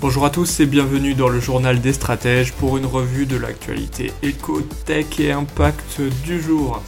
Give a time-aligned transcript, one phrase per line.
[0.00, 4.10] Bonjour à tous et bienvenue dans le journal des stratèges pour une revue de l'actualité
[4.22, 6.82] éco, tech et impact du jour.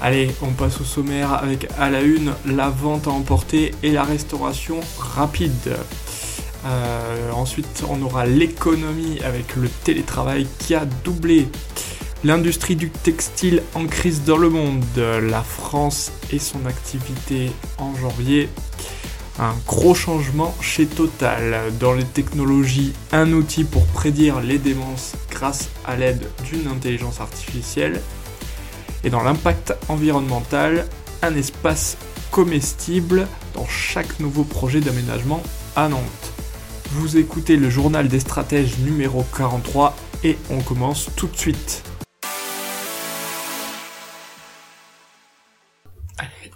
[0.00, 4.04] Allez, on passe au sommaire avec à la une la vente à emporter et la
[4.04, 5.76] restauration rapide.
[6.66, 11.48] Euh, ensuite, on aura l'économie avec le télétravail qui a doublé.
[12.22, 18.48] L'industrie du textile en crise dans le monde, la France et son activité en janvier,
[19.40, 21.72] un gros changement chez Total.
[21.80, 28.00] Dans les technologies, un outil pour prédire les démences grâce à l'aide d'une intelligence artificielle.
[29.02, 30.86] Et dans l'impact environnemental,
[31.22, 31.96] un espace
[32.30, 35.42] comestible dans chaque nouveau projet d'aménagement
[35.74, 36.32] à Nantes.
[36.92, 41.82] Vous écoutez le journal des stratèges numéro 43 et on commence tout de suite.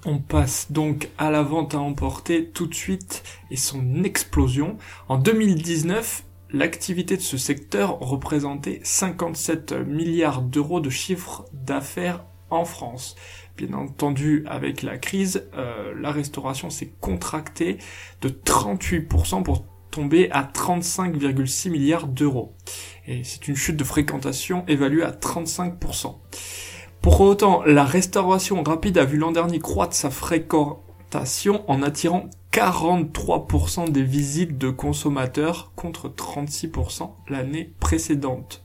[0.07, 4.77] On passe donc à la vente à emporter tout de suite et son explosion.
[5.09, 13.17] En 2019, l'activité de ce secteur représentait 57 milliards d'euros de chiffre d'affaires en France.
[13.57, 17.79] Bien entendu, avec la crise, euh, la restauration s'est contractée
[18.21, 22.55] de 38% pour tomber à 35,6 milliards d'euros.
[23.07, 26.17] Et c'est une chute de fréquentation évaluée à 35%.
[27.05, 33.91] Pour autant, la restauration rapide a vu l'an dernier croître sa fréquentation en attirant 43%
[33.91, 38.65] des visites de consommateurs contre 36% l'année précédente.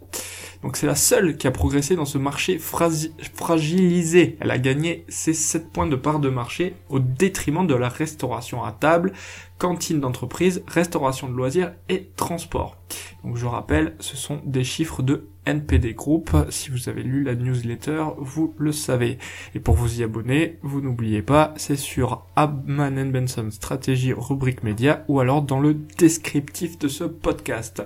[0.64, 4.38] Donc c'est la seule qui a progressé dans ce marché fragilisé.
[4.40, 8.64] Elle a gagné ses 7 points de part de marché au détriment de la restauration
[8.64, 9.14] à table,
[9.58, 12.78] cantine d'entreprise, restauration de loisirs et transport.
[13.24, 16.30] Donc je rappelle, ce sont des chiffres de NPD Group.
[16.50, 19.18] Si vous avez lu la newsletter, vous le savez.
[19.56, 25.04] Et pour vous y abonner, vous n'oubliez pas, c'est sur Abman Benson Stratégie rubrique média
[25.08, 27.84] ou alors dans le descriptif de ce podcast.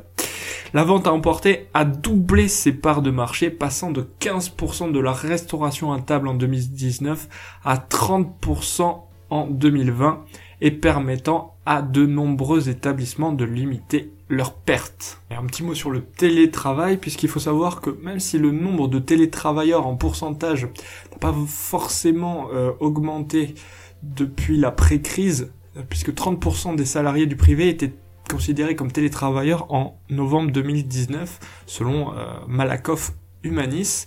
[0.73, 5.13] La vente à emporter a doublé ses parts de marché, passant de 15% de la
[5.13, 7.29] restauration à table en 2019
[7.63, 10.25] à 30% en 2020
[10.62, 15.22] et permettant à de nombreux établissements de limiter leurs pertes.
[15.29, 18.97] Un petit mot sur le télétravail, puisqu'il faut savoir que même si le nombre de
[18.97, 20.63] télétravailleurs en pourcentage
[21.12, 23.53] n'a pas forcément euh, augmenté
[24.01, 25.51] depuis la pré-crise,
[25.89, 27.94] puisque 30% des salariés du privé étaient
[28.29, 33.13] considérés comme télétravailleurs en novembre 2019, selon euh, Malakoff
[33.44, 34.06] Humanis.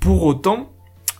[0.00, 0.72] Pour autant,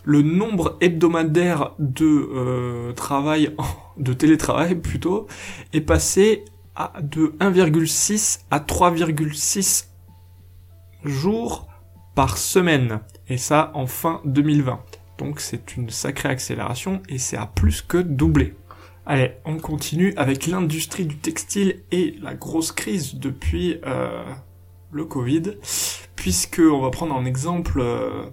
[0.04, 3.54] le nombre hebdomadaire de euh, travail,
[3.96, 5.26] de télétravail plutôt,
[5.72, 6.44] est passé
[6.76, 9.86] à de 1,6 à 3,6
[11.04, 11.68] jours
[12.14, 13.00] par semaine.
[13.28, 14.80] Et ça en fin 2020.
[15.18, 18.54] Donc c'est une sacrée accélération et c'est à plus que doubler.
[19.06, 24.24] Allez, on continue avec l'industrie du textile et la grosse crise depuis euh,
[24.92, 25.58] le Covid,
[26.16, 28.30] puisque on va prendre en exemple euh,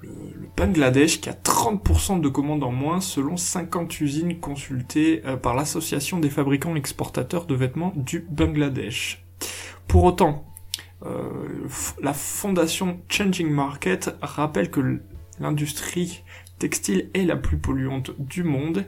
[0.00, 5.54] le, Bangladesh qui a 30% de commandes en moins selon 50 usines consultées euh, par
[5.54, 9.22] l'association des fabricants exportateurs de vêtements du Bangladesh.
[9.86, 10.46] Pour autant,
[12.00, 15.02] la fondation Changing Market rappelle que
[15.38, 16.24] l'industrie
[16.64, 18.86] textile est la plus polluante du monde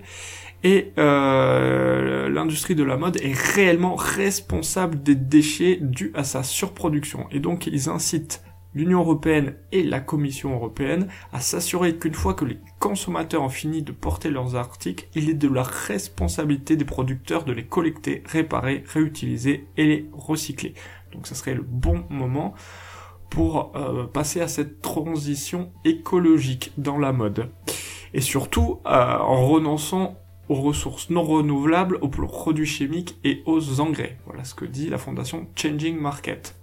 [0.64, 7.26] et euh, l'industrie de la mode est réellement responsable des déchets dus à sa surproduction.
[7.30, 8.42] Et donc ils incitent
[8.72, 13.82] l'Union européenne et la Commission européenne à s'assurer qu'une fois que les consommateurs ont fini
[13.82, 18.84] de porter leurs articles, il est de la responsabilité des producteurs de les collecter, réparer,
[18.86, 20.72] réutiliser et les recycler.
[21.12, 22.54] Donc ça serait le bon moment
[23.28, 27.50] pour euh, passer à cette transition écologique dans la mode.
[28.14, 30.16] Et surtout euh, en renonçant
[30.48, 34.18] aux ressources non renouvelables, aux produits chimiques et aux engrais.
[34.26, 36.54] Voilà ce que dit la fondation Changing Market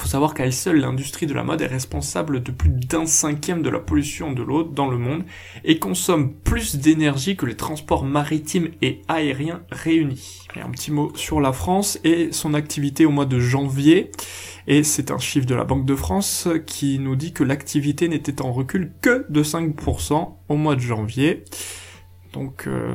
[0.00, 3.60] faut savoir qu'à elle seule, l'industrie de la mode est responsable de plus d'un cinquième
[3.60, 5.24] de la pollution de l'eau dans le monde
[5.62, 10.46] et consomme plus d'énergie que les transports maritimes et aériens réunis.
[10.56, 14.10] Un petit mot sur la France et son activité au mois de janvier.
[14.66, 18.40] Et c'est un chiffre de la Banque de France qui nous dit que l'activité n'était
[18.40, 21.44] en recul que de 5% au mois de janvier.
[22.32, 22.92] Donc euh,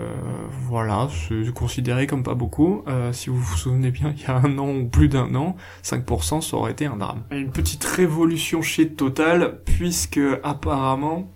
[0.68, 2.84] voilà, c'est considéré comme pas beaucoup.
[2.88, 5.58] Euh, si vous vous souvenez bien, il y a un an ou plus d'un an,
[5.84, 7.24] 5% ça aurait été un drame.
[7.32, 11.34] Une petite révolution chez Total, puisque apparemment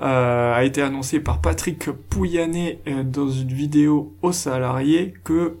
[0.00, 5.58] euh, a été annoncé par Patrick Pouyanné dans une vidéo aux salariés que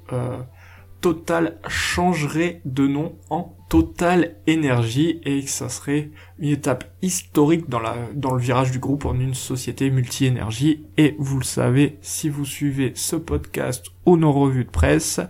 [1.06, 6.10] Total changerait de nom en Total Énergie et que ça serait
[6.40, 7.80] une étape historique dans,
[8.12, 10.84] dans le virage du groupe en une société multi-énergie.
[10.96, 15.20] Et vous le savez, si vous suivez ce podcast ou nos revues de presse,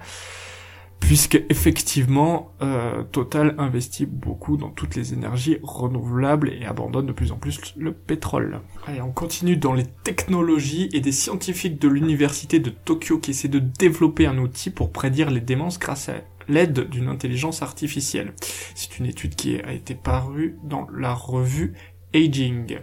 [1.00, 7.32] puisque effectivement euh, Total investit beaucoup dans toutes les énergies renouvelables et abandonne de plus
[7.32, 8.60] en plus le pétrole.
[8.86, 13.48] Allez, on continue dans les technologies et des scientifiques de l'université de Tokyo qui essaient
[13.48, 16.14] de développer un outil pour prédire les démences grâce à
[16.48, 18.32] l'aide d'une intelligence artificielle.
[18.74, 21.74] C'est une étude qui a été parue dans la revue
[22.14, 22.78] Aging.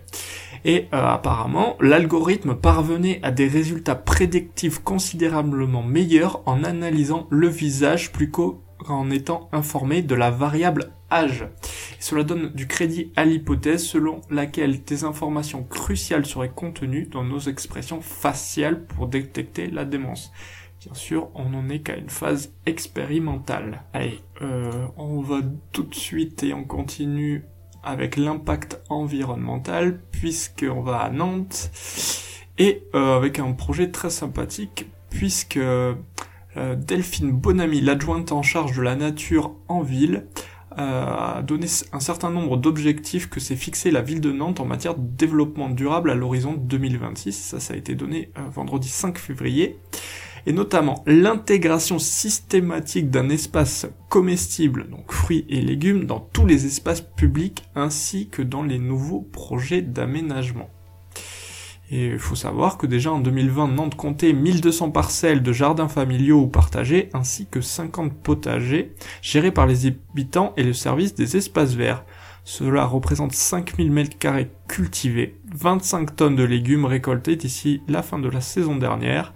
[0.65, 8.11] Et euh, apparemment, l'algorithme parvenait à des résultats prédictifs considérablement meilleurs en analysant le visage
[8.11, 11.47] plus qu'en étant informé de la variable âge.
[11.99, 17.39] cela donne du crédit à l'hypothèse selon laquelle des informations cruciales seraient contenues dans nos
[17.39, 20.31] expressions faciales pour détecter la démence.
[20.83, 23.83] Bien sûr, on n'en est qu'à une phase expérimentale.
[23.93, 25.39] Allez, euh, on va
[25.71, 27.45] tout de suite et on continue
[27.83, 31.71] avec l'impact environnemental, puisqu'on va à Nantes,
[32.57, 35.95] et euh, avec un projet très sympathique, puisque euh,
[36.56, 40.25] Delphine Bonamy, l'adjointe en charge de la nature en ville,
[40.75, 44.95] a donné un certain nombre d'objectifs que s'est fixé la ville de Nantes en matière
[44.95, 47.33] de développement durable à l'horizon 2026.
[47.33, 49.77] Ça, ça a été donné vendredi 5 février
[50.45, 57.01] et notamment l'intégration systématique d'un espace comestible, donc fruits et légumes, dans tous les espaces
[57.01, 60.69] publics ainsi que dans les nouveaux projets d'aménagement.
[61.91, 66.41] Et il faut savoir que déjà en 2020, Nantes comptait 1200 parcelles de jardins familiaux
[66.41, 71.75] ou partagés, ainsi que 50 potagers, gérés par les habitants et le service des espaces
[71.75, 72.03] verts.
[72.45, 78.41] Cela représente 5000 m2 cultivés, 25 tonnes de légumes récoltés d'ici la fin de la
[78.41, 79.33] saison dernière,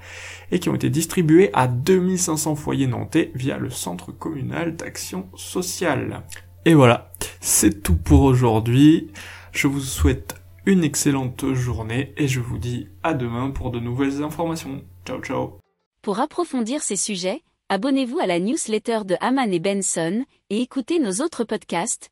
[0.51, 6.23] et qui ont été distribués à 2500 foyers nantais via le centre communal d'action sociale.
[6.65, 9.09] Et voilà, c'est tout pour aujourd'hui.
[9.53, 14.21] Je vous souhaite une excellente journée et je vous dis à demain pour de nouvelles
[14.21, 14.83] informations.
[15.05, 15.59] Ciao ciao.
[16.01, 21.23] Pour approfondir ces sujets, abonnez-vous à la newsletter de Haman et Benson et écoutez nos
[21.23, 22.11] autres podcasts